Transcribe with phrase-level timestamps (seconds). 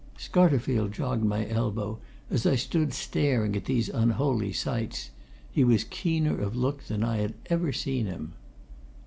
[0.17, 1.99] Scarterfield jogged my elbow
[2.31, 5.11] as I stood staring at these unholy sights.
[5.51, 8.33] He was keener of look than I had ever seen him.